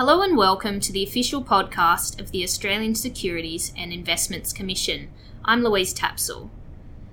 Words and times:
Hello 0.00 0.22
and 0.22 0.34
welcome 0.34 0.80
to 0.80 0.92
the 0.92 1.02
official 1.02 1.44
podcast 1.44 2.18
of 2.18 2.30
the 2.30 2.42
Australian 2.42 2.94
Securities 2.94 3.70
and 3.76 3.92
Investments 3.92 4.50
Commission. 4.50 5.10
I'm 5.44 5.62
Louise 5.62 5.92
Tapsell. 5.92 6.48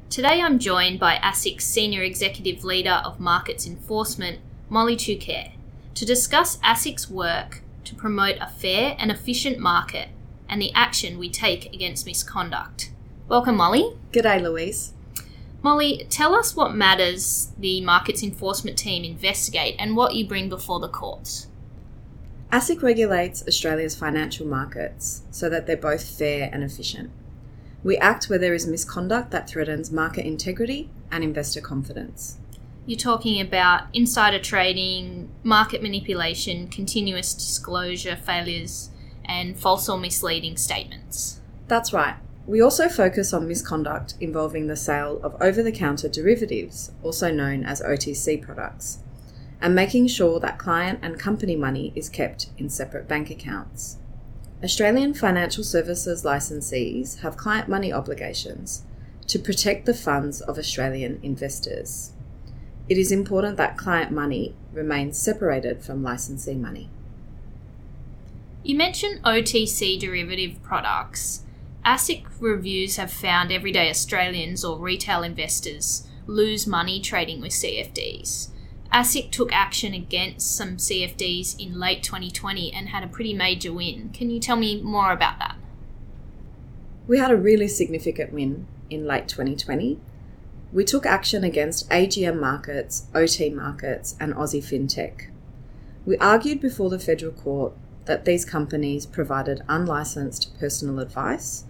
Today 0.10 0.41
I'm 0.41 0.57
joined 0.57 0.97
by 0.97 1.15
ASIC's 1.18 1.65
Senior 1.65 2.04
Executive 2.04 2.64
Leader 2.64 3.02
of 3.04 3.20
Markets 3.20 3.68
Enforcement, 3.68 4.39
Molly 4.70 4.96
Choucair, 4.96 5.52
to 5.96 6.05
discuss 6.05 6.60
ASIC's 6.60 7.10
work 7.10 7.61
to 7.84 7.93
promote 7.93 8.38
a 8.39 8.47
fair 8.47 8.96
and 8.97 9.11
efficient 9.11 9.60
market 9.60 10.07
and 10.47 10.61
the 10.61 10.71
action 10.74 11.19
we 11.19 11.29
take 11.29 11.65
against 11.74 12.06
misconduct. 12.06 12.93
Welcome, 13.28 13.57
Molly. 13.57 13.97
G'day, 14.14 14.42
Louise. 14.42 14.93
Molly, 15.61 16.07
tell 16.10 16.33
us 16.33 16.56
what 16.56 16.74
matters 16.74 17.51
the 17.60 17.82
Markets 17.82 18.24
Enforcement 18.24 18.78
team 18.78 19.04
investigate 19.04 19.75
and 19.78 19.97
what 19.97 20.15
you 20.15 20.25
bring 20.25 20.47
before 20.47 20.79
the 20.79 20.88
courts. 20.88 21.47
ASIC 22.51 22.82
regulates 22.82 23.46
Australia's 23.46 23.96
financial 23.96 24.47
markets 24.47 25.24
so 25.32 25.50
that 25.50 25.68
they're 25.68 25.75
both 25.75 26.07
fair 26.07 26.50
and 26.54 26.64
efficient. 26.64 27.11
We 27.83 27.97
act 27.97 28.29
where 28.29 28.39
there 28.39 28.54
is 28.54 28.65
misconduct 28.65 29.32
that 29.32 29.50
threatens 29.50 29.92
market 29.92 30.25
integrity 30.25 30.89
and 31.11 31.25
investor 31.25 31.60
confidence. 31.60 32.38
You're 32.86 32.97
talking 32.97 33.42
about 33.42 33.83
insider 33.92 34.39
trading, 34.39 35.30
market 35.44 35.83
manipulation, 35.83 36.70
continuous 36.70 37.33
disclosure 37.33 38.16
failures, 38.16 38.92
and 39.25 39.59
false 39.59 39.89
or 39.89 39.98
misleading 39.98 40.56
statements. 40.56 41.42
That's 41.67 41.92
right. 41.92 42.16
We 42.45 42.61
also 42.61 42.88
focus 42.88 43.34
on 43.34 43.45
misconduct 43.45 44.14
involving 44.22 44.67
the 44.67 44.78
sale 44.78 45.20
of 45.22 45.36
over 45.42 45.61
the 45.61 45.73
counter 45.73 46.08
derivatives, 46.08 46.94
also 47.03 47.30
known 47.30 47.66
as 47.66 47.81
OTC 47.81 48.42
products, 48.42 49.00
and 49.61 49.73
making 49.73 50.08
sure 50.08 50.39
that 50.39 50.59
client 50.59 51.00
and 51.02 51.19
company 51.19 51.55
money 51.55 51.91
is 51.95 52.09
kept 52.09 52.47
in 52.58 52.69
separate 52.69 53.08
bank 53.08 53.30
accounts. 53.30 53.97
Australian 54.63 55.13
financial 55.13 55.63
services 55.63 56.23
licensees 56.23 57.19
have 57.19 57.38
client 57.38 57.67
money 57.67 57.94
obligations 57.94 58.83
to 59.28 59.38
protect 59.38 59.85
the 59.85 59.94
funds 59.94 60.41
of 60.41 60.58
Australian 60.58 61.19
investors. 61.22 62.11
It 62.89 62.97
is 62.97 63.11
important 63.11 63.58
that 63.58 63.78
client 63.78 64.11
money 64.11 64.55
remains 64.72 65.17
separated 65.17 65.83
from 65.83 66.02
licensee 66.02 66.55
money. 66.55 66.89
You 68.63 68.75
mentioned 68.75 69.22
OTC 69.23 70.00
derivative 70.00 70.61
products. 70.63 71.44
ASIC 71.85 72.25
reviews 72.39 72.97
have 72.97 73.11
found 73.11 73.52
everyday 73.52 73.89
Australians 73.89 74.63
or 74.66 74.78
retail 74.78 75.23
investors 75.23 76.08
lose 76.25 76.67
money 76.67 77.00
trading 77.00 77.41
with 77.41 77.52
CFDs. 77.52 78.50
ASIC 78.98 79.30
took 79.30 79.53
action 79.53 79.94
against 79.94 80.56
some 80.56 80.78
CFDs 80.78 81.56
in 81.64 81.80
late 81.80 82.02
2020 82.02 82.73
and 82.73 82.90
had 82.90 83.03
a 83.03 83.08
pretty 83.08 83.31
major 83.31 83.72
win. 83.72 84.09
Can 84.09 84.31
you 84.31 84.40
tell 84.40 84.56
me 84.56 84.81
more 84.81 85.12
about 85.12 85.38
that? 85.38 85.56
We 87.08 87.20
had 87.20 87.30
a 87.30 87.38
really 87.38 87.68
significant 87.68 88.34
win 88.34 88.66
in 88.90 89.06
late 89.06 89.28
2020. 89.28 90.00
We 90.73 90.84
took 90.84 91.06
action 91.06 91.44
against 91.44 91.88
AGM 91.92 92.40
markets, 92.40 93.06
OT 93.14 93.52
markets, 93.52 94.16
and 94.20 94.34
Aussie 94.34 94.64
FinTech. 94.64 95.30
We 96.03 96.18
argued 96.18 96.59
before 96.59 96.90
the 96.90 96.98
federal 96.98 97.34
court 97.34 97.73
that 98.06 98.25
these 98.25 98.45
companies 98.45 99.06
provided 99.06 99.62
unlicensed 99.70 100.58
personal 100.59 101.00
advice 101.00 101.66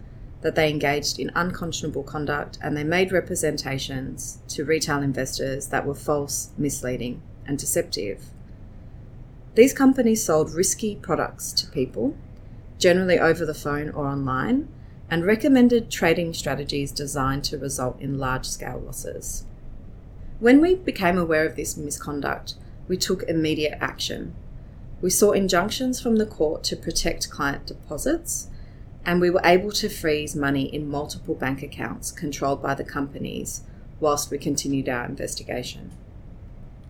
that 0.47 0.55
they 0.55 0.69
engaged 0.69 1.19
in 1.19 1.29
unconscionable 1.35 2.03
conduct 2.03 2.57
and 2.61 2.77
they 2.77 2.83
made 2.85 3.11
representations 3.11 4.39
to 4.47 4.63
retail 4.63 5.03
investors 5.03 5.67
that 5.67 5.85
were 5.85 5.93
false, 5.93 6.51
misleading, 6.57 7.21
and 7.45 7.57
deceptive. 7.57 8.27
These 9.55 9.73
companies 9.73 10.23
sold 10.23 10.53
risky 10.53 10.95
products 10.95 11.51
to 11.51 11.67
people, 11.69 12.15
generally 12.79 13.19
over 13.19 13.45
the 13.45 13.53
phone 13.53 13.89
or 13.89 14.07
online, 14.07 14.69
and 15.11 15.25
recommended 15.25 15.91
trading 15.91 16.33
strategies 16.33 16.93
designed 16.93 17.43
to 17.43 17.57
result 17.57 17.99
in 17.99 18.17
large 18.17 18.45
scale 18.45 18.79
losses. 18.79 19.43
When 20.39 20.61
we 20.61 20.75
became 20.75 21.17
aware 21.17 21.45
of 21.45 21.57
this 21.57 21.75
misconduct, 21.75 22.53
we 22.87 22.95
took 22.95 23.23
immediate 23.23 23.77
action. 23.81 24.33
We 25.01 25.09
sought 25.09 25.35
injunctions 25.35 25.99
from 25.99 26.15
the 26.15 26.25
court 26.25 26.63
to 26.63 26.77
protect 26.77 27.29
client 27.29 27.65
deposits 27.65 28.47
and 29.07 29.21
we 29.21 29.29
were 29.29 29.41
able 29.45 29.71
to 29.71 29.87
freeze 29.87 30.35
money 30.35 30.65
in 30.65 30.89
multiple 30.89 31.33
bank 31.33 31.63
accounts 31.63 32.11
controlled 32.11 32.61
by 32.61 32.75
the 32.75 32.83
companies 32.83 33.61
whilst 34.01 34.29
we 34.29 34.37
continued 34.37 34.89
our 34.89 35.05
investigation. 35.05 35.91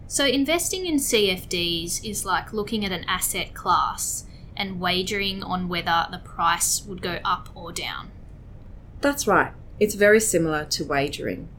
So, 0.07 0.25
investing 0.25 0.87
in 0.87 0.95
CFDs 0.95 2.03
is 2.03 2.25
like 2.25 2.51
looking 2.51 2.83
at 2.83 2.91
an 2.91 3.03
asset 3.07 3.53
class 3.53 4.25
and 4.55 4.79
wagering 4.79 5.43
on 5.43 5.69
whether 5.69 6.07
the 6.09 6.17
price 6.17 6.83
would 6.85 7.03
go 7.03 7.19
up 7.23 7.49
or 7.53 7.71
down. 7.71 8.09
That's 9.01 9.27
right. 9.27 9.53
It's 9.79 9.93
very 9.93 10.19
similar 10.19 10.65
to 10.65 10.85
wagering. 10.85 11.49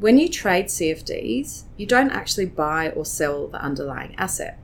When 0.00 0.18
you 0.18 0.28
trade 0.28 0.66
CFDs, 0.66 1.64
you 1.76 1.86
don't 1.86 2.10
actually 2.10 2.46
buy 2.46 2.90
or 2.90 3.04
sell 3.04 3.46
the 3.46 3.62
underlying 3.62 4.16
asset. 4.16 4.58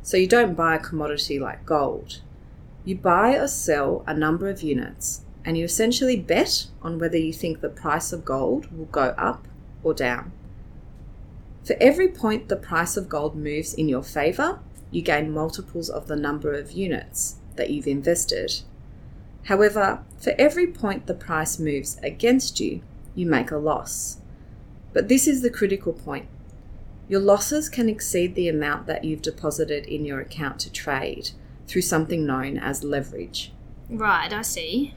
So, 0.00 0.16
you 0.16 0.26
don't 0.26 0.54
buy 0.54 0.76
a 0.76 0.78
commodity 0.78 1.38
like 1.38 1.66
gold. 1.66 2.22
You 2.86 2.94
buy 2.94 3.36
or 3.36 3.48
sell 3.48 4.04
a 4.06 4.14
number 4.14 4.48
of 4.48 4.62
units, 4.62 5.22
and 5.44 5.58
you 5.58 5.64
essentially 5.64 6.16
bet 6.16 6.66
on 6.80 7.00
whether 7.00 7.16
you 7.16 7.32
think 7.32 7.60
the 7.60 7.68
price 7.68 8.12
of 8.12 8.24
gold 8.24 8.70
will 8.70 8.84
go 8.86 9.12
up 9.18 9.48
or 9.82 9.92
down. 9.92 10.30
For 11.64 11.74
every 11.80 12.06
point 12.06 12.48
the 12.48 12.54
price 12.54 12.96
of 12.96 13.08
gold 13.08 13.34
moves 13.34 13.74
in 13.74 13.88
your 13.88 14.04
favour, 14.04 14.60
you 14.92 15.02
gain 15.02 15.32
multiples 15.32 15.90
of 15.90 16.06
the 16.06 16.14
number 16.14 16.52
of 16.52 16.70
units 16.70 17.38
that 17.56 17.70
you've 17.70 17.88
invested. 17.88 18.62
However, 19.46 20.04
for 20.20 20.34
every 20.38 20.68
point 20.68 21.08
the 21.08 21.14
price 21.14 21.58
moves 21.58 21.98
against 22.04 22.60
you, 22.60 22.82
you 23.16 23.26
make 23.26 23.50
a 23.50 23.56
loss. 23.56 24.18
But 24.92 25.08
this 25.08 25.26
is 25.26 25.42
the 25.42 25.50
critical 25.50 25.92
point. 25.92 26.28
Your 27.08 27.20
losses 27.20 27.68
can 27.68 27.88
exceed 27.88 28.36
the 28.36 28.48
amount 28.48 28.86
that 28.86 29.02
you've 29.02 29.22
deposited 29.22 29.86
in 29.86 30.04
your 30.04 30.20
account 30.20 30.60
to 30.60 30.70
trade, 30.70 31.30
through 31.66 31.82
something 31.82 32.26
known 32.26 32.58
as 32.58 32.84
leverage. 32.84 33.52
Right, 33.88 34.32
I 34.32 34.42
see. 34.42 34.94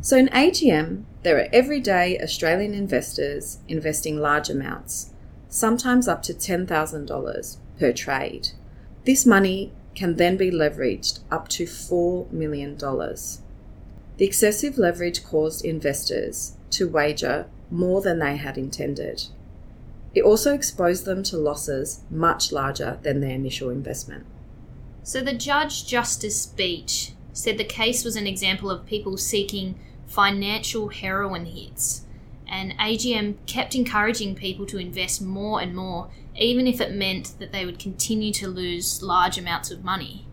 So 0.00 0.16
in 0.16 0.28
AGM, 0.28 1.04
there 1.22 1.38
are 1.38 1.48
everyday 1.52 2.18
Australian 2.18 2.74
investors 2.74 3.58
investing 3.68 4.18
large 4.18 4.48
amounts, 4.48 5.10
sometimes 5.48 6.08
up 6.08 6.22
to 6.24 6.34
$10,000 6.34 7.56
per 7.78 7.92
trade. 7.92 8.48
This 9.04 9.26
money 9.26 9.72
can 9.94 10.16
then 10.16 10.36
be 10.36 10.50
leveraged 10.50 11.20
up 11.30 11.48
to 11.48 11.64
$4 11.64 12.30
million. 12.32 12.76
The 12.78 14.26
excessive 14.26 14.78
leverage 14.78 15.24
caused 15.24 15.64
investors 15.64 16.56
to 16.70 16.88
wager 16.88 17.46
more 17.70 18.00
than 18.00 18.18
they 18.18 18.36
had 18.36 18.56
intended. 18.56 19.24
It 20.14 20.22
also 20.22 20.54
exposed 20.54 21.04
them 21.04 21.22
to 21.24 21.36
losses 21.36 22.00
much 22.10 22.52
larger 22.52 22.98
than 23.02 23.20
their 23.20 23.30
initial 23.30 23.70
investment. 23.70 24.26
So 25.04 25.20
the 25.20 25.34
Judge 25.34 25.86
Justice 25.86 26.46
Beach 26.46 27.12
said 27.32 27.58
the 27.58 27.64
case 27.64 28.04
was 28.04 28.14
an 28.14 28.28
example 28.28 28.70
of 28.70 28.86
people 28.86 29.16
seeking 29.16 29.78
financial 30.06 30.88
heroin 30.88 31.46
hits, 31.46 32.02
and 32.46 32.72
AGM 32.78 33.36
kept 33.46 33.74
encouraging 33.74 34.36
people 34.36 34.64
to 34.66 34.78
invest 34.78 35.20
more 35.20 35.60
and 35.60 35.74
more, 35.74 36.10
even 36.36 36.68
if 36.68 36.80
it 36.80 36.94
meant 36.94 37.38
that 37.40 37.50
they 37.50 37.66
would 37.66 37.80
continue 37.80 38.32
to 38.34 38.46
lose 38.46 39.02
large 39.02 39.36
amounts 39.38 39.72
of 39.72 39.82
money. 39.82 40.26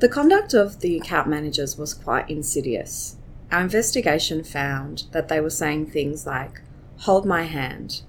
The 0.00 0.08
conduct 0.08 0.52
of 0.52 0.80
the 0.80 0.98
account 0.98 1.28
managers 1.28 1.78
was 1.78 1.94
quite 1.94 2.28
insidious. 2.28 3.16
Our 3.50 3.62
investigation 3.62 4.44
found 4.44 5.04
that 5.12 5.28
they 5.28 5.40
were 5.40 5.48
saying 5.48 5.86
things 5.86 6.26
like, 6.26 6.60
hold 6.98 7.24
my 7.24 7.44
hand. 7.44 8.02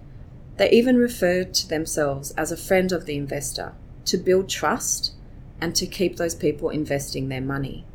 They 0.57 0.69
even 0.71 0.97
referred 0.97 1.53
to 1.53 1.69
themselves 1.69 2.31
as 2.31 2.51
a 2.51 2.57
friend 2.57 2.91
of 2.91 3.05
the 3.05 3.15
investor 3.15 3.75
to 4.05 4.17
build 4.17 4.49
trust 4.49 5.14
and 5.61 5.75
to 5.75 5.85
keep 5.85 6.17
those 6.17 6.35
people 6.35 6.69
investing 6.69 7.29
their 7.29 7.41
money. 7.41 7.85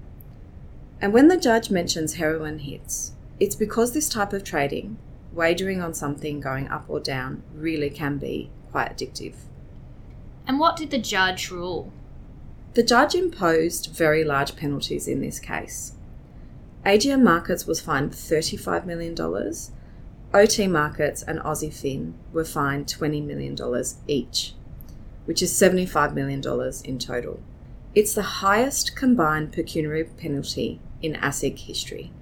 And 1.01 1.13
when 1.13 1.29
the 1.29 1.37
judge 1.37 1.71
mentions 1.71 2.15
heroin 2.15 2.61
hits, 2.61 3.13
it's 3.39 3.57
because 3.57 3.93
this 3.93 4.09
type 4.09 4.33
of 4.33 4.45
trading, 4.45 4.99
wagering 5.33 5.81
on 5.81 5.95
something 5.95 6.41
going 6.41 6.69
up 6.69 6.85
or 6.89 7.01
down, 7.01 7.43
really 7.55 7.91
can 7.91 8.19
be 8.19 8.51
quite 8.71 8.97
addictive. 8.97 9.35
And 10.47 10.59
what 10.59 10.77
did 10.77 10.91
the 10.91 10.99
judge 10.99 11.51
rule? 11.51 11.93
The 12.75 12.83
judge 12.83 13.15
imposed 13.15 13.95
very 13.95 14.25
large 14.25 14.57
penalties 14.57 15.09
in 15.09 15.21
this 15.21 15.39
case. 15.39 15.93
AGM 16.85 17.23
Markets 17.23 17.67
was 17.67 17.81
fined 17.81 18.13
$35 18.13 18.87
million, 18.87 19.15
OT 20.33 20.69
Markets 20.69 21.25
and 21.25 21.41
Aussie 21.41 21.75
Fin 21.75 22.15
were 22.33 22.45
fined 22.45 22.87
$20 22.87 23.27
million 23.27 23.57
each, 24.07 24.55
which 25.25 25.43
is 25.43 25.53
$75 25.53 26.15
million 26.15 26.41
in 26.85 26.99
total. 27.01 27.41
It's 27.93 28.15
the 28.15 28.23
highest 28.23 28.95
combined 28.95 29.53
pecuniary 29.53 30.05
penalty 30.05 30.81
in 31.03 31.15
ASIC 31.15 31.59
history. 31.59 32.13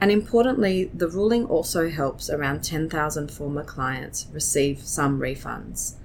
And 0.00 0.10
importantly, 0.10 0.90
the 0.94 1.08
ruling 1.08 1.46
also 1.46 1.90
helps 1.90 2.30
around 2.30 2.62
10,000 2.62 3.30
former 3.30 3.64
clients 3.64 4.28
receive 4.32 4.80
some 4.80 5.18
refunds, 5.18 5.96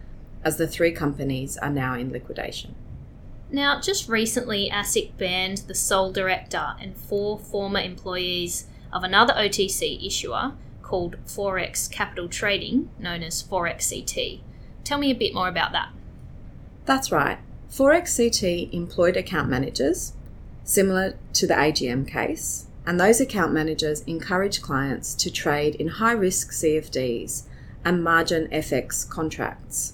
as 0.43 0.57
the 0.57 0.67
three 0.67 0.91
companies 0.91 1.55
are 1.57 1.69
now 1.69 1.95
in 1.95 2.11
liquidation. 2.11 2.75
Now, 3.51 3.79
just 3.79 4.09
recently, 4.09 4.69
ASIC 4.73 5.17
banned 5.17 5.59
the 5.59 5.75
sole 5.75 6.11
director 6.11 6.73
and 6.81 6.97
four 6.97 7.37
former 7.37 7.79
employees 7.79 8.65
of 8.91 9.03
another 9.03 9.33
OTC 9.33 10.05
issuer 10.05 10.53
called 10.81 11.17
Forex 11.25 11.89
Capital 11.89 12.27
Trading, 12.27 12.89
known 12.97 13.21
as 13.21 13.43
Forex 13.43 13.89
CT. 13.89 14.41
Tell 14.83 14.97
me 14.97 15.11
a 15.11 15.15
bit 15.15 15.33
more 15.33 15.47
about 15.47 15.71
that. 15.73 15.89
That's 16.85 17.11
right. 17.11 17.37
Forex 17.71 18.15
CT 18.15 18.73
employed 18.73 19.17
account 19.17 19.49
managers, 19.49 20.13
similar 20.63 21.17
to 21.33 21.47
the 21.47 21.53
AGM 21.53 22.07
case, 22.07 22.67
and 22.85 22.99
those 22.99 23.19
account 23.19 23.51
managers 23.53 24.01
encourage 24.01 24.61
clients 24.61 25.15
to 25.15 25.31
trade 25.31 25.75
in 25.75 25.87
high 25.87 26.11
risk 26.11 26.51
CFDs 26.51 27.43
and 27.83 28.03
margin 28.03 28.47
FX 28.47 29.07
contracts. 29.09 29.93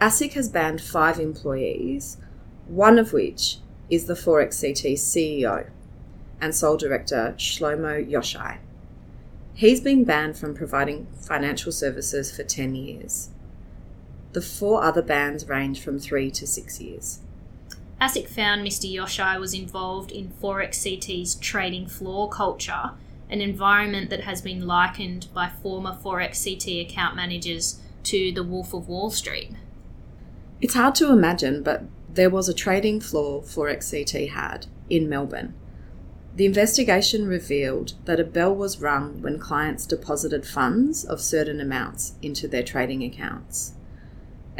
ASIC 0.00 0.32
has 0.32 0.48
banned 0.48 0.80
five 0.80 1.20
employees, 1.20 2.16
one 2.66 2.98
of 2.98 3.12
which 3.12 3.58
is 3.90 4.06
the 4.06 4.14
Forex 4.14 4.60
CT 4.60 4.96
CEO 4.96 5.68
and 6.40 6.54
sole 6.54 6.76
director 6.76 7.34
Shlomo 7.36 8.08
Yoshai. 8.08 8.58
He's 9.52 9.80
been 9.80 10.04
banned 10.04 10.38
from 10.38 10.54
providing 10.54 11.06
financial 11.20 11.70
services 11.70 12.34
for 12.34 12.44
10 12.44 12.74
years. 12.74 13.28
The 14.32 14.40
four 14.40 14.84
other 14.84 15.02
bans 15.02 15.48
range 15.48 15.80
from 15.80 15.98
three 15.98 16.30
to 16.32 16.46
six 16.46 16.80
years. 16.80 17.20
ASIC 18.00 18.28
found 18.28 18.66
Mr. 18.66 18.90
Yoshai 18.90 19.38
was 19.38 19.52
involved 19.52 20.10
in 20.10 20.30
Forex 20.30 20.82
CT's 20.82 21.34
trading 21.34 21.86
floor 21.86 22.28
culture, 22.30 22.92
an 23.28 23.40
environment 23.40 24.08
that 24.10 24.22
has 24.22 24.40
been 24.40 24.66
likened 24.66 25.28
by 25.34 25.48
former 25.48 25.96
Forex 26.02 26.42
CT 26.42 26.86
account 26.88 27.14
managers 27.14 27.78
to 28.04 28.32
the 28.32 28.42
Wolf 28.42 28.72
of 28.72 28.88
Wall 28.88 29.10
Street. 29.10 29.50
It's 30.60 30.74
hard 30.74 30.94
to 30.96 31.12
imagine, 31.12 31.62
but 31.62 31.84
there 32.08 32.30
was 32.30 32.48
a 32.48 32.54
trading 32.54 33.00
floor 33.00 33.42
Forex 33.42 33.90
CT 33.90 34.30
had 34.30 34.66
in 34.88 35.08
Melbourne. 35.08 35.54
The 36.36 36.46
investigation 36.46 37.26
revealed 37.26 37.94
that 38.04 38.20
a 38.20 38.24
bell 38.24 38.54
was 38.54 38.80
rung 38.80 39.20
when 39.20 39.38
clients 39.38 39.84
deposited 39.84 40.46
funds 40.46 41.04
of 41.04 41.20
certain 41.20 41.60
amounts 41.60 42.14
into 42.22 42.48
their 42.48 42.62
trading 42.62 43.02
accounts. 43.02 43.74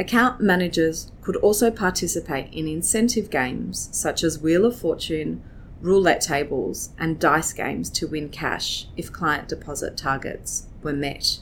Account 0.01 0.41
managers 0.41 1.11
could 1.21 1.35
also 1.35 1.69
participate 1.69 2.51
in 2.51 2.67
incentive 2.67 3.29
games 3.29 3.87
such 3.91 4.23
as 4.23 4.39
Wheel 4.39 4.65
of 4.65 4.75
Fortune, 4.75 5.43
roulette 5.79 6.21
tables, 6.21 6.89
and 6.97 7.19
dice 7.19 7.53
games 7.53 7.87
to 7.91 8.07
win 8.07 8.29
cash 8.29 8.87
if 8.97 9.13
client 9.13 9.47
deposit 9.47 9.95
targets 9.95 10.65
were 10.81 10.91
met. 10.91 11.37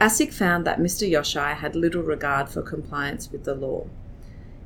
ASIC 0.00 0.32
found 0.32 0.66
that 0.66 0.78
Mr. 0.78 1.06
Yoshai 1.06 1.52
had 1.52 1.76
little 1.76 2.02
regard 2.02 2.48
for 2.48 2.62
compliance 2.62 3.30
with 3.30 3.44
the 3.44 3.54
law. 3.54 3.88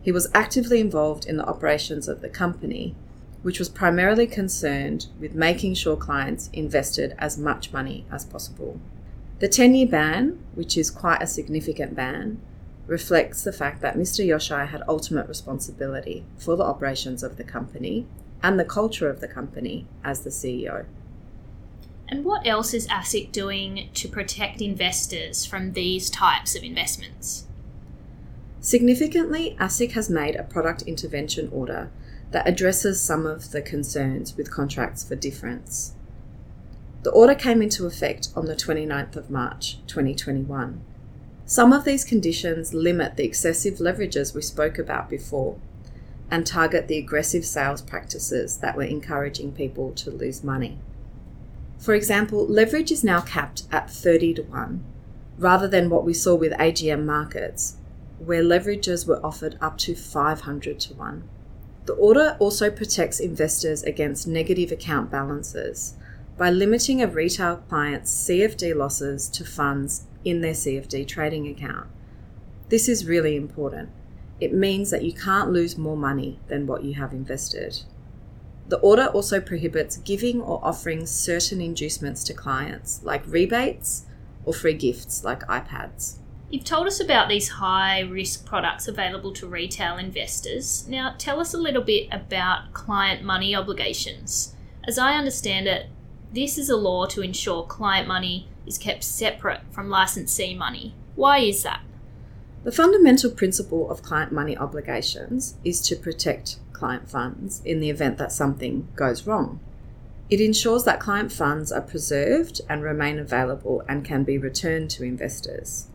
He 0.00 0.12
was 0.12 0.30
actively 0.32 0.78
involved 0.78 1.26
in 1.26 1.38
the 1.38 1.48
operations 1.48 2.06
of 2.06 2.20
the 2.20 2.28
company, 2.28 2.94
which 3.42 3.58
was 3.58 3.68
primarily 3.68 4.28
concerned 4.28 5.08
with 5.18 5.34
making 5.34 5.74
sure 5.74 5.96
clients 5.96 6.48
invested 6.52 7.16
as 7.18 7.36
much 7.36 7.72
money 7.72 8.04
as 8.08 8.24
possible. 8.24 8.78
The 9.38 9.48
10 9.48 9.74
year 9.74 9.86
ban, 9.86 10.38
which 10.54 10.78
is 10.78 10.90
quite 10.90 11.22
a 11.22 11.26
significant 11.26 11.94
ban, 11.94 12.40
reflects 12.86 13.42
the 13.42 13.52
fact 13.52 13.82
that 13.82 13.96
Mr. 13.96 14.24
Yoshai 14.24 14.66
had 14.66 14.82
ultimate 14.88 15.28
responsibility 15.28 16.24
for 16.38 16.56
the 16.56 16.64
operations 16.64 17.22
of 17.22 17.36
the 17.36 17.44
company 17.44 18.06
and 18.42 18.58
the 18.58 18.64
culture 18.64 19.10
of 19.10 19.20
the 19.20 19.28
company 19.28 19.86
as 20.02 20.20
the 20.20 20.30
CEO. 20.30 20.86
And 22.08 22.24
what 22.24 22.46
else 22.46 22.72
is 22.72 22.86
ASIC 22.86 23.32
doing 23.32 23.90
to 23.94 24.08
protect 24.08 24.60
investors 24.62 25.44
from 25.44 25.72
these 25.72 26.08
types 26.08 26.54
of 26.54 26.62
investments? 26.62 27.44
Significantly, 28.60 29.56
ASIC 29.60 29.92
has 29.92 30.08
made 30.08 30.36
a 30.36 30.44
product 30.44 30.82
intervention 30.82 31.48
order 31.52 31.90
that 32.30 32.48
addresses 32.48 33.00
some 33.00 33.26
of 33.26 33.50
the 33.50 33.62
concerns 33.62 34.36
with 34.36 34.50
contracts 34.50 35.06
for 35.06 35.16
difference. 35.16 35.95
The 37.06 37.12
order 37.12 37.36
came 37.36 37.62
into 37.62 37.86
effect 37.86 38.30
on 38.34 38.46
the 38.46 38.56
29th 38.56 39.14
of 39.14 39.30
March 39.30 39.78
2021. 39.86 40.80
Some 41.44 41.72
of 41.72 41.84
these 41.84 42.04
conditions 42.04 42.74
limit 42.74 43.14
the 43.14 43.24
excessive 43.24 43.74
leverages 43.74 44.34
we 44.34 44.42
spoke 44.42 44.76
about 44.76 45.08
before 45.08 45.56
and 46.32 46.44
target 46.44 46.88
the 46.88 46.98
aggressive 46.98 47.44
sales 47.44 47.80
practices 47.80 48.56
that 48.56 48.76
were 48.76 48.82
encouraging 48.82 49.52
people 49.52 49.92
to 49.92 50.10
lose 50.10 50.42
money. 50.42 50.80
For 51.78 51.94
example, 51.94 52.44
leverage 52.44 52.90
is 52.90 53.04
now 53.04 53.20
capped 53.20 53.68
at 53.70 53.88
30 53.88 54.34
to 54.34 54.42
1, 54.42 54.84
rather 55.38 55.68
than 55.68 55.88
what 55.88 56.04
we 56.04 56.12
saw 56.12 56.34
with 56.34 56.54
AGM 56.54 57.04
markets, 57.04 57.76
where 58.18 58.42
leverages 58.42 59.06
were 59.06 59.24
offered 59.24 59.56
up 59.60 59.78
to 59.78 59.94
500 59.94 60.80
to 60.80 60.94
1. 60.94 61.22
The 61.84 61.92
order 61.92 62.36
also 62.40 62.68
protects 62.68 63.20
investors 63.20 63.84
against 63.84 64.26
negative 64.26 64.72
account 64.72 65.08
balances 65.08 65.94
by 66.36 66.50
limiting 66.50 67.02
a 67.02 67.06
retail 67.06 67.56
client's 67.68 68.12
CFD 68.12 68.74
losses 68.76 69.28
to 69.30 69.44
funds 69.44 70.04
in 70.24 70.42
their 70.42 70.52
CFD 70.52 71.06
trading 71.08 71.48
account. 71.48 71.86
This 72.68 72.88
is 72.88 73.06
really 73.06 73.36
important. 73.36 73.90
It 74.40 74.52
means 74.52 74.90
that 74.90 75.04
you 75.04 75.12
can't 75.12 75.50
lose 75.50 75.78
more 75.78 75.96
money 75.96 76.38
than 76.48 76.66
what 76.66 76.84
you 76.84 76.94
have 76.94 77.12
invested. 77.12 77.82
The 78.68 78.78
order 78.78 79.06
also 79.06 79.40
prohibits 79.40 79.96
giving 79.98 80.40
or 80.40 80.60
offering 80.62 81.06
certain 81.06 81.60
inducements 81.60 82.24
to 82.24 82.34
clients, 82.34 83.00
like 83.02 83.22
rebates 83.26 84.04
or 84.44 84.52
free 84.52 84.74
gifts, 84.74 85.24
like 85.24 85.40
iPads. 85.46 86.16
You've 86.50 86.64
told 86.64 86.86
us 86.86 87.00
about 87.00 87.28
these 87.28 87.48
high 87.48 88.00
risk 88.00 88.44
products 88.44 88.86
available 88.86 89.32
to 89.34 89.46
retail 89.46 89.96
investors. 89.96 90.86
Now, 90.88 91.14
tell 91.16 91.40
us 91.40 91.54
a 91.54 91.58
little 91.58 91.82
bit 91.82 92.08
about 92.12 92.72
client 92.72 93.22
money 93.22 93.54
obligations. 93.54 94.54
As 94.84 94.98
I 94.98 95.14
understand 95.14 95.66
it, 95.66 95.86
this 96.36 96.58
is 96.58 96.68
a 96.68 96.76
law 96.76 97.06
to 97.06 97.22
ensure 97.22 97.62
client 97.62 98.06
money 98.06 98.46
is 98.66 98.76
kept 98.76 99.02
separate 99.02 99.62
from 99.70 99.88
licensee 99.88 100.54
money. 100.54 100.94
Why 101.14 101.38
is 101.38 101.62
that? 101.62 101.80
The 102.62 102.70
fundamental 102.70 103.30
principle 103.30 103.90
of 103.90 104.02
client 104.02 104.32
money 104.32 104.54
obligations 104.54 105.54
is 105.64 105.80
to 105.88 105.96
protect 105.96 106.58
client 106.74 107.08
funds 107.08 107.62
in 107.64 107.80
the 107.80 107.88
event 107.88 108.18
that 108.18 108.32
something 108.32 108.86
goes 108.96 109.26
wrong. 109.26 109.60
It 110.28 110.42
ensures 110.42 110.84
that 110.84 111.00
client 111.00 111.32
funds 111.32 111.72
are 111.72 111.80
preserved 111.80 112.60
and 112.68 112.82
remain 112.82 113.18
available 113.18 113.82
and 113.88 114.04
can 114.04 114.22
be 114.22 114.36
returned 114.36 114.90
to 114.90 115.04
investors. 115.04 115.86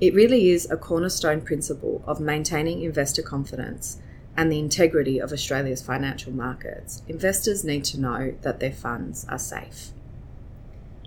It 0.00 0.14
really 0.14 0.50
is 0.50 0.70
a 0.70 0.76
cornerstone 0.76 1.40
principle 1.40 2.04
of 2.06 2.20
maintaining 2.20 2.82
investor 2.82 3.22
confidence 3.22 3.98
and 4.38 4.52
the 4.52 4.58
integrity 4.60 5.18
of 5.18 5.32
Australia's 5.32 5.82
financial 5.82 6.32
markets, 6.32 7.02
investors 7.08 7.64
need 7.64 7.82
to 7.82 8.00
know 8.00 8.32
that 8.42 8.60
their 8.60 8.72
funds 8.72 9.26
are 9.28 9.38
safe. 9.38 9.88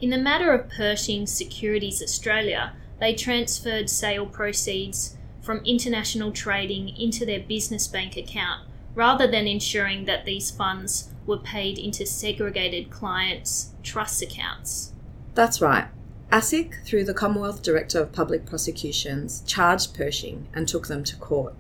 In 0.02 0.10
the 0.10 0.18
matter 0.18 0.52
of 0.52 0.70
Pershing 0.70 1.26
Securities 1.26 2.04
Australia, 2.04 2.74
they 3.00 3.16
transferred 3.16 3.90
sale 3.90 4.26
proceeds 4.26 5.16
from 5.42 5.64
international 5.64 6.34
trading 6.34 6.90
into 6.90 7.26
their 7.26 7.40
business 7.40 7.88
bank 7.88 8.18
account 8.18 8.68
rather 8.96 9.26
than 9.32 9.48
ensuring 9.48 10.04
that 10.04 10.26
these 10.26 10.52
funds 10.52 11.08
were 11.26 11.38
paid 11.38 11.78
into 11.78 12.06
segregated 12.06 12.92
clients' 12.92 13.70
trust 13.82 14.22
accounts. 14.22 14.92
That's 15.36 15.62
right. 15.62 15.88
ASIC, 16.34 16.86
through 16.86 17.06
the 17.06 17.14
Commonwealth 17.14 17.64
Director 17.64 18.00
of 18.02 18.12
Public 18.12 18.46
Prosecutions, 18.46 19.42
charged 19.48 19.94
Pershing 19.94 20.48
and 20.54 20.68
took 20.68 20.88
them 20.88 21.06
to 21.06 21.16
court. 21.16 21.54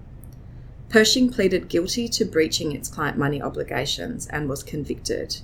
Pershing 0.91 1.29
pleaded 1.31 1.69
guilty 1.69 2.10
to 2.10 2.25
breaching 2.25 2.74
its 2.74 2.89
client 2.89 3.17
money 3.17 3.41
obligations 3.41 4.27
and 4.27 4.50
was 4.50 4.62
convicted. 4.62 5.38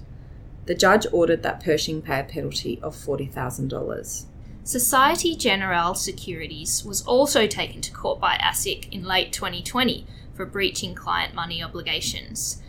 The 0.66 0.76
judge 0.76 1.08
ordered 1.14 1.42
that 1.44 1.64
Pershing 1.64 2.02
pay 2.02 2.20
a 2.20 2.26
penalty 2.26 2.82
of 2.84 2.94
$40,000. 2.94 4.26
Societe 4.66 5.38
Generale 5.38 5.96
Securities 5.96 6.84
was 6.84 7.02
also 7.04 7.48
taken 7.48 7.80
to 7.80 7.94
court 7.94 8.20
by 8.20 8.36
ASIC 8.36 8.92
in 8.92 9.06
late 9.06 9.32
2020 9.32 10.06
for 10.34 10.46
breaching 10.46 10.94
client 10.94 11.34
money 11.34 11.64
obligations. 11.64 12.62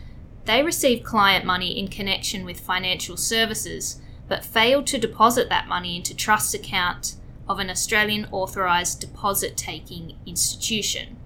They 0.45 0.63
received 0.63 1.03
client 1.03 1.43
money 1.43 1.77
in 1.77 1.89
connection 1.89 2.45
with 2.45 2.61
financial 2.61 3.17
services, 3.17 3.99
but 4.29 4.45
failed 4.45 4.87
to 4.87 4.97
deposit 4.97 5.49
that 5.49 5.67
money 5.67 5.97
into 5.97 6.15
trust 6.15 6.55
account 6.55 7.17
of 7.45 7.59
an 7.59 7.69
Australian 7.69 8.29
authorised 8.31 9.01
deposit 9.01 9.57
taking 9.57 10.15
institution. 10.25 11.17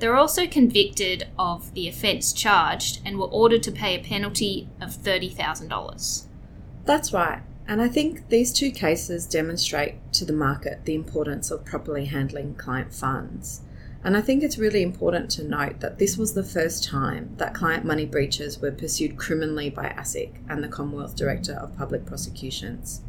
They 0.00 0.08
were 0.08 0.16
also 0.16 0.46
convicted 0.46 1.28
of 1.38 1.74
the 1.74 1.86
offence 1.86 2.32
charged 2.32 3.00
and 3.04 3.18
were 3.18 3.26
ordered 3.26 3.62
to 3.64 3.70
pay 3.70 3.94
a 3.94 4.02
penalty 4.02 4.66
of 4.80 4.90
$30,000. 4.90 6.24
That's 6.86 7.12
right. 7.12 7.42
And 7.68 7.82
I 7.82 7.88
think 7.88 8.30
these 8.30 8.50
two 8.50 8.70
cases 8.70 9.26
demonstrate 9.26 10.12
to 10.14 10.24
the 10.24 10.32
market 10.32 10.86
the 10.86 10.94
importance 10.94 11.50
of 11.50 11.66
properly 11.66 12.06
handling 12.06 12.54
client 12.54 12.94
funds. 12.94 13.60
And 14.02 14.16
I 14.16 14.22
think 14.22 14.42
it's 14.42 14.56
really 14.56 14.82
important 14.82 15.30
to 15.32 15.44
note 15.44 15.80
that 15.80 15.98
this 15.98 16.16
was 16.16 16.32
the 16.32 16.42
first 16.42 16.82
time 16.82 17.34
that 17.36 17.52
client 17.52 17.84
money 17.84 18.06
breaches 18.06 18.58
were 18.58 18.72
pursued 18.72 19.18
criminally 19.18 19.68
by 19.68 19.90
ASIC 19.90 20.32
and 20.48 20.64
the 20.64 20.68
Commonwealth 20.68 21.14
Director 21.14 21.52
of 21.52 21.76
Public 21.76 22.06
Prosecutions. 22.06 23.02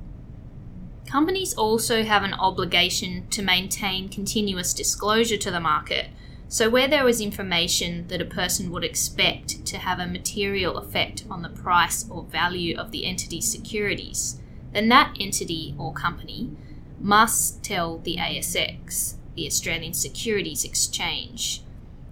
Companies 1.07 1.53
also 1.53 2.03
have 2.03 2.23
an 2.23 2.33
obligation 2.33 3.27
to 3.29 3.41
maintain 3.41 4.09
continuous 4.09 4.73
disclosure 4.73 5.37
to 5.37 5.49
the 5.49 5.61
market 5.61 6.07
So, 6.51 6.69
where 6.69 6.89
there 6.89 7.05
was 7.05 7.21
information 7.21 8.07
that 8.09 8.21
a 8.21 8.25
person 8.25 8.71
would 8.71 8.83
expect 8.83 9.65
to 9.67 9.77
have 9.77 9.99
a 9.99 10.05
material 10.05 10.77
effect 10.77 11.23
on 11.29 11.43
the 11.43 11.49
price 11.49 12.05
or 12.09 12.23
value 12.23 12.77
of 12.77 12.91
the 12.91 13.05
entity's 13.05 13.49
securities, 13.49 14.41
then 14.73 14.89
that 14.89 15.15
entity 15.17 15.73
or 15.79 15.93
company 15.93 16.51
must 16.99 17.63
tell 17.63 17.99
the 17.99 18.17
ASX, 18.17 19.13
the 19.33 19.47
Australian 19.47 19.93
Securities 19.93 20.65
Exchange. 20.65 21.63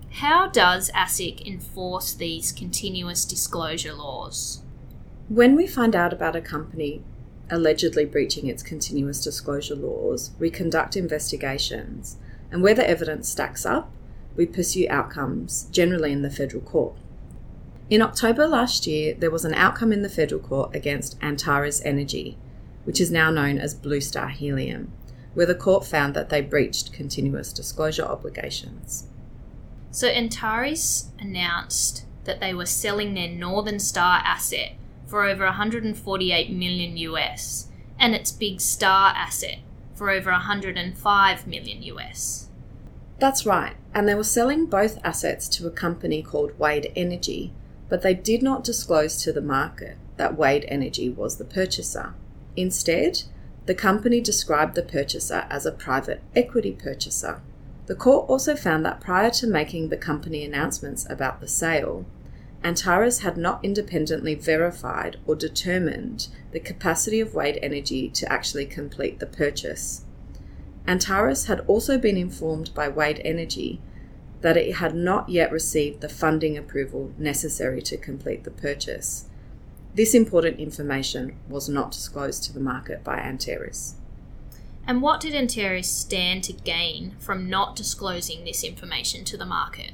How 0.09 0.47
does 0.47 0.89
ASIC 0.91 1.45
enforce 1.45 2.13
these 2.13 2.53
continuous 2.53 3.25
disclosure 3.25 3.93
laws? 3.93 4.61
When 5.27 5.57
we 5.57 5.67
find 5.67 5.97
out 5.97 6.13
about 6.13 6.37
a 6.37 6.41
company 6.41 7.03
allegedly 7.51 8.05
breaching 8.05 8.47
its 8.47 8.63
continuous 8.63 9.21
disclosure 9.21 9.75
laws, 9.75 10.31
we 10.39 10.49
conduct 10.49 10.95
investigations, 10.95 12.15
and 12.49 12.63
where 12.63 12.73
the 12.73 12.89
evidence 12.89 13.27
stacks 13.27 13.65
up, 13.65 13.91
we 14.35 14.45
pursue 14.45 14.87
outcomes, 14.89 15.63
generally 15.71 16.11
in 16.11 16.21
the 16.21 16.29
federal 16.29 16.63
court. 16.63 16.95
In 17.89 18.01
October 18.01 18.47
last 18.47 18.85
year, 18.85 19.15
there 19.15 19.31
was 19.31 19.45
an 19.45 19.53
outcome 19.55 19.91
in 19.91 20.03
the 20.03 20.09
federal 20.09 20.41
court 20.41 20.75
against 20.75 21.17
Antares 21.21 21.81
Energy, 21.81 22.37
which 22.83 23.01
is 23.01 23.11
now 23.11 23.31
known 23.31 23.57
as 23.57 23.73
Blue 23.73 24.01
Star 24.01 24.29
Helium, 24.29 24.91
where 25.33 25.45
the 25.45 25.55
court 25.55 25.85
found 25.85 26.13
that 26.13 26.29
they 26.29 26.41
breached 26.41 26.93
continuous 26.93 27.51
disclosure 27.51 28.03
obligations. 28.03 29.07
So 29.91 30.07
Antares 30.07 31.09
announced 31.19 32.05
that 32.25 32.39
they 32.39 32.53
were 32.53 32.67
selling 32.67 33.15
their 33.15 33.27
Northern 33.29 33.79
Star 33.79 34.21
asset 34.23 34.73
for 35.07 35.23
over 35.23 35.45
148 35.45 36.51
million 36.51 36.95
US 36.97 37.69
and 37.97 38.13
its 38.13 38.31
Big 38.31 38.61
Star 38.61 39.13
asset 39.15 39.57
for 39.95 40.11
over 40.11 40.29
105 40.31 41.47
million 41.47 41.81
US. 41.83 42.48
That's 43.19 43.45
right, 43.45 43.75
and 43.93 44.07
they 44.07 44.15
were 44.15 44.23
selling 44.23 44.65
both 44.65 44.97
assets 45.03 45.49
to 45.49 45.67
a 45.67 45.71
company 45.71 46.23
called 46.23 46.57
Wade 46.57 46.91
Energy, 46.95 47.53
but 47.89 48.01
they 48.01 48.13
did 48.13 48.41
not 48.41 48.63
disclose 48.63 49.21
to 49.23 49.33
the 49.33 49.41
market 49.41 49.97
that 50.15 50.37
Wade 50.37 50.65
Energy 50.69 51.09
was 51.09 51.37
the 51.37 51.45
purchaser. 51.45 52.13
Instead, 52.55 53.23
the 53.65 53.75
company 53.75 54.21
described 54.21 54.75
the 54.75 54.83
purchaser 54.83 55.45
as 55.49 55.65
a 55.65 55.71
private 55.71 56.21
equity 56.35 56.71
purchaser. 56.71 57.41
The 57.87 57.95
court 57.95 58.29
also 58.29 58.55
found 58.55 58.85
that 58.85 59.01
prior 59.01 59.31
to 59.31 59.47
making 59.47 59.89
the 59.89 59.97
company 59.97 60.45
announcements 60.45 61.05
about 61.09 61.41
the 61.41 61.47
sale, 61.47 62.05
Antares 62.63 63.19
had 63.19 63.37
not 63.37 63.63
independently 63.63 64.35
verified 64.35 65.17
or 65.25 65.35
determined 65.35 66.27
the 66.51 66.59
capacity 66.59 67.19
of 67.19 67.33
Wade 67.33 67.59
Energy 67.61 68.09
to 68.09 68.31
actually 68.31 68.65
complete 68.65 69.19
the 69.19 69.25
purchase. 69.25 70.05
Antares 70.87 71.45
had 71.45 71.61
also 71.67 71.97
been 71.97 72.17
informed 72.17 72.73
by 72.73 72.87
Wade 72.87 73.21
Energy 73.23 73.79
that 74.41 74.57
it 74.57 74.75
had 74.75 74.95
not 74.95 75.29
yet 75.29 75.51
received 75.51 76.01
the 76.01 76.09
funding 76.09 76.57
approval 76.57 77.13
necessary 77.17 77.81
to 77.81 77.97
complete 77.97 78.43
the 78.43 78.51
purchase. 78.51 79.25
This 79.95 80.13
important 80.13 80.59
information 80.59 81.35
was 81.49 81.67
not 81.67 81.91
disclosed 81.91 82.43
to 82.45 82.53
the 82.53 82.59
market 82.59 83.03
by 83.03 83.17
Antares. 83.17 83.95
And 84.87 85.01
what 85.01 85.19
did 85.19 85.35
Antares 85.35 85.89
stand 85.89 86.43
to 86.45 86.53
gain 86.53 87.15
from 87.19 87.49
not 87.49 87.75
disclosing 87.75 88.43
this 88.43 88.63
information 88.63 89.23
to 89.25 89.37
the 89.37 89.45
market? 89.45 89.91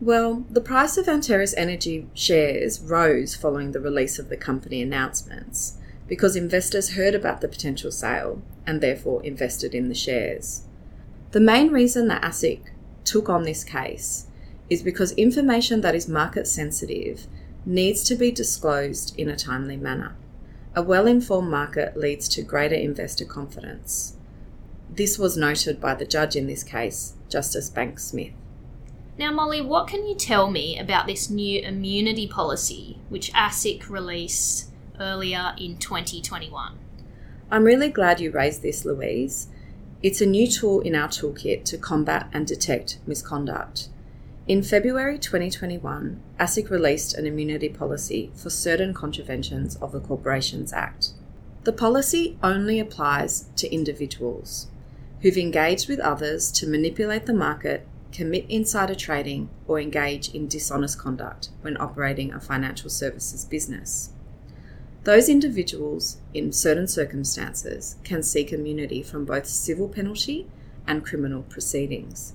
Well, 0.00 0.44
the 0.50 0.60
price 0.60 0.96
of 0.96 1.08
Antares 1.08 1.54
Energy 1.54 2.06
shares 2.14 2.80
rose 2.80 3.34
following 3.34 3.72
the 3.72 3.80
release 3.80 4.18
of 4.18 4.28
the 4.28 4.36
company 4.36 4.82
announcements 4.82 5.76
because 6.10 6.34
investors 6.34 6.94
heard 6.94 7.14
about 7.14 7.40
the 7.40 7.46
potential 7.46 7.92
sale 7.92 8.42
and 8.66 8.80
therefore 8.80 9.22
invested 9.22 9.76
in 9.76 9.88
the 9.88 9.94
shares. 9.94 10.62
The 11.30 11.38
main 11.38 11.70
reason 11.70 12.08
that 12.08 12.22
ASIC 12.22 12.62
took 13.04 13.28
on 13.28 13.44
this 13.44 13.62
case 13.62 14.26
is 14.68 14.82
because 14.82 15.12
information 15.12 15.82
that 15.82 15.94
is 15.94 16.08
market 16.08 16.48
sensitive 16.48 17.28
needs 17.64 18.02
to 18.02 18.16
be 18.16 18.32
disclosed 18.32 19.16
in 19.16 19.28
a 19.28 19.36
timely 19.36 19.76
manner. 19.76 20.16
A 20.74 20.82
well 20.82 21.06
informed 21.06 21.48
market 21.48 21.96
leads 21.96 22.28
to 22.30 22.42
greater 22.42 22.74
investor 22.74 23.24
confidence. 23.24 24.16
This 24.92 25.16
was 25.16 25.36
noted 25.36 25.80
by 25.80 25.94
the 25.94 26.04
judge 26.04 26.34
in 26.34 26.48
this 26.48 26.64
case, 26.64 27.14
Justice 27.28 27.70
Banks 27.70 28.06
Smith. 28.06 28.32
Now, 29.16 29.30
Molly, 29.30 29.60
what 29.60 29.86
can 29.86 30.04
you 30.08 30.16
tell 30.16 30.50
me 30.50 30.76
about 30.76 31.06
this 31.06 31.30
new 31.30 31.60
immunity 31.60 32.26
policy 32.26 32.98
which 33.10 33.32
ASIC 33.32 33.88
released 33.88 34.69
earlier 35.00 35.54
in 35.58 35.78
2021? 35.78 36.78
I'm 37.50 37.64
really 37.64 37.88
glad 37.88 38.20
you 38.20 38.30
raised 38.30 38.62
this, 38.62 38.84
Louise. 38.84 39.48
It's 40.02 40.20
a 40.20 40.26
new 40.26 40.46
tool 40.46 40.80
in 40.80 40.94
our 40.94 41.08
toolkit 41.08 41.64
to 41.64 41.78
combat 41.78 42.28
and 42.32 42.46
detect 42.46 42.98
misconduct. 43.06 43.88
In 44.46 44.62
February 44.62 45.18
2021, 45.18 46.20
ASIC 46.38 46.70
released 46.70 47.14
an 47.14 47.26
immunity 47.26 47.68
policy 47.68 48.30
for 48.34 48.50
certain 48.50 48.94
contraventions 48.94 49.76
of 49.76 49.92
the 49.92 50.00
Corporations 50.00 50.72
Act. 50.72 51.10
The 51.64 51.72
policy 51.72 52.38
only 52.42 52.80
applies 52.80 53.48
to 53.56 53.72
individuals 53.72 54.68
who've 55.20 55.36
engaged 55.36 55.88
with 55.88 56.00
others 56.00 56.50
to 56.52 56.66
manipulate 56.66 57.26
the 57.26 57.34
market 57.34 57.86
commit 58.12 58.44
insider 58.48 58.94
trading, 58.94 59.48
or 59.66 59.80
engage 59.80 60.34
in 60.34 60.48
dishonest 60.48 60.98
conduct 60.98 61.50
when 61.62 61.76
operating 61.80 62.32
a 62.32 62.40
financial 62.40 62.90
services 62.90 63.44
business. 63.44 64.10
Those 65.04 65.30
individuals, 65.30 66.18
in 66.34 66.52
certain 66.52 66.86
circumstances, 66.86 67.96
can 68.04 68.22
seek 68.22 68.52
immunity 68.52 69.02
from 69.02 69.24
both 69.24 69.46
civil 69.46 69.88
penalty 69.88 70.46
and 70.86 71.04
criminal 71.04 71.42
proceedings. 71.42 72.34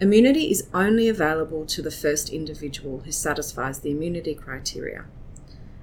Immunity 0.00 0.50
is 0.50 0.68
only 0.74 1.08
available 1.08 1.64
to 1.66 1.80
the 1.80 1.90
first 1.90 2.28
individual 2.28 3.00
who 3.00 3.12
satisfies 3.12 3.80
the 3.80 3.90
immunity 3.90 4.34
criteria, 4.34 5.06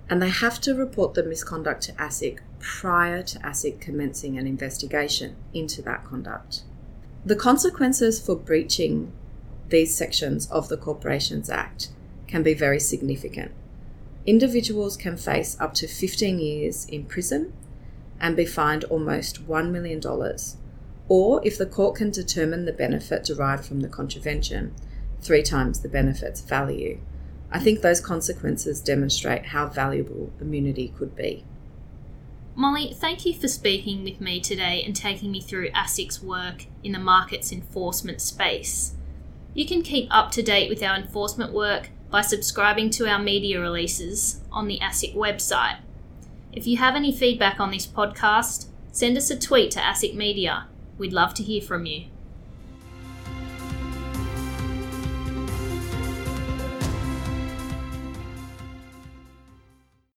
and 0.09 0.21
they 0.21 0.29
have 0.29 0.61
to 0.61 0.75
report 0.75 1.15
the 1.15 1.23
misconduct 1.23 1.81
to 1.83 1.93
ASIC 1.93 2.39
prior 2.59 3.23
to 3.23 3.39
ASIC 3.39 3.79
commencing 3.79 4.37
an 4.37 4.45
investigation 4.45 5.35
into 5.53 5.81
that 5.81 6.03
conduct. 6.03 6.63
The 7.25 7.35
consequences 7.35 8.23
for 8.23 8.35
breaching 8.35 9.11
these 9.69 9.95
sections 9.95 10.51
of 10.51 10.67
the 10.67 10.77
Corporations 10.77 11.49
Act 11.49 11.89
can 12.27 12.43
be 12.43 12.53
very 12.53 12.79
significant. 12.79 13.53
Individuals 14.25 14.97
can 14.97 15.17
face 15.17 15.57
up 15.59 15.73
to 15.73 15.87
15 15.87 16.37
years 16.37 16.85
in 16.85 17.05
prison 17.05 17.53
and 18.19 18.35
be 18.35 18.45
fined 18.45 18.83
almost 18.85 19.47
$1 19.47 19.71
million, 19.71 19.99
or 21.07 21.41
if 21.43 21.57
the 21.57 21.65
court 21.65 21.95
can 21.95 22.11
determine 22.11 22.65
the 22.65 22.73
benefit 22.73 23.23
derived 23.23 23.65
from 23.65 23.79
the 23.79 23.87
contravention, 23.87 24.75
three 25.21 25.41
times 25.41 25.79
the 25.79 25.89
benefit's 25.89 26.41
value. 26.41 26.99
I 27.51 27.59
think 27.59 27.81
those 27.81 27.99
consequences 27.99 28.79
demonstrate 28.79 29.47
how 29.47 29.67
valuable 29.67 30.31
immunity 30.39 30.93
could 30.95 31.15
be. 31.15 31.43
Molly, 32.55 32.93
thank 32.93 33.25
you 33.25 33.33
for 33.33 33.47
speaking 33.47 34.03
with 34.03 34.21
me 34.21 34.39
today 34.39 34.83
and 34.85 34.95
taking 34.95 35.31
me 35.31 35.41
through 35.41 35.71
ASIC's 35.71 36.21
work 36.21 36.65
in 36.83 36.91
the 36.91 36.99
markets 36.99 37.51
enforcement 37.51 38.21
space. 38.21 38.93
You 39.53 39.65
can 39.65 39.81
keep 39.81 40.07
up 40.11 40.31
to 40.31 40.43
date 40.43 40.69
with 40.69 40.83
our 40.83 40.95
enforcement 40.95 41.53
work 41.53 41.89
by 42.11 42.21
subscribing 42.21 42.89
to 42.91 43.07
our 43.07 43.17
media 43.19 43.59
releases 43.59 44.41
on 44.51 44.67
the 44.67 44.79
ASIC 44.79 45.15
website. 45.15 45.77
If 46.51 46.67
you 46.67 46.77
have 46.77 46.95
any 46.95 47.15
feedback 47.15 47.59
on 47.59 47.71
this 47.71 47.87
podcast, 47.87 48.67
send 48.91 49.17
us 49.17 49.31
a 49.31 49.39
tweet 49.39 49.71
to 49.71 49.79
ASIC 49.79 50.13
Media. 50.13 50.67
We'd 50.97 51.13
love 51.13 51.33
to 51.35 51.43
hear 51.43 51.61
from 51.61 51.85
you. 51.85 52.07